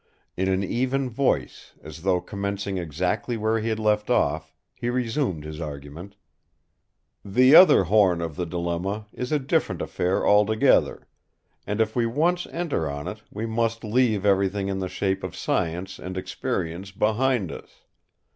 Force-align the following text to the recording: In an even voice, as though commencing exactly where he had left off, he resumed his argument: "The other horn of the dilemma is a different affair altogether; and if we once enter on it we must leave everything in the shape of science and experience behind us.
In 0.35 0.47
an 0.49 0.63
even 0.63 1.11
voice, 1.11 1.73
as 1.83 2.01
though 2.01 2.19
commencing 2.21 2.79
exactly 2.79 3.37
where 3.37 3.59
he 3.59 3.69
had 3.69 3.77
left 3.77 4.09
off, 4.09 4.51
he 4.73 4.89
resumed 4.89 5.43
his 5.43 5.61
argument: 5.61 6.15
"The 7.23 7.53
other 7.53 7.83
horn 7.83 8.19
of 8.19 8.35
the 8.35 8.47
dilemma 8.47 9.05
is 9.13 9.31
a 9.31 9.37
different 9.37 9.79
affair 9.79 10.25
altogether; 10.25 11.07
and 11.67 11.79
if 11.79 11.95
we 11.95 12.07
once 12.07 12.47
enter 12.47 12.89
on 12.89 13.07
it 13.07 13.21
we 13.29 13.45
must 13.45 13.83
leave 13.83 14.25
everything 14.25 14.69
in 14.69 14.79
the 14.79 14.89
shape 14.89 15.23
of 15.23 15.35
science 15.35 15.99
and 15.99 16.17
experience 16.17 16.89
behind 16.89 17.51
us. 17.51 17.83